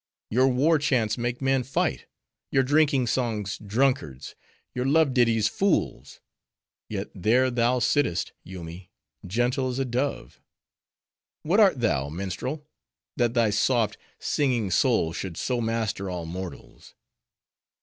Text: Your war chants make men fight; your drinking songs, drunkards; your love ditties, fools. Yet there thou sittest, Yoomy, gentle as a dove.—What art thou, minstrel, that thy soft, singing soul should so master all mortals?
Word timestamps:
Your 0.31 0.47
war 0.47 0.79
chants 0.79 1.15
make 1.15 1.43
men 1.43 1.61
fight; 1.61 2.07
your 2.51 2.63
drinking 2.63 3.05
songs, 3.05 3.59
drunkards; 3.59 4.33
your 4.73 4.83
love 4.87 5.13
ditties, 5.13 5.47
fools. 5.47 6.21
Yet 6.89 7.11
there 7.13 7.51
thou 7.51 7.77
sittest, 7.77 8.31
Yoomy, 8.43 8.89
gentle 9.27 9.69
as 9.69 9.77
a 9.77 9.85
dove.—What 9.85 11.59
art 11.59 11.81
thou, 11.81 12.09
minstrel, 12.09 12.65
that 13.15 13.35
thy 13.35 13.51
soft, 13.51 13.97
singing 14.17 14.71
soul 14.71 15.13
should 15.13 15.37
so 15.37 15.61
master 15.61 16.09
all 16.09 16.25
mortals? 16.25 16.95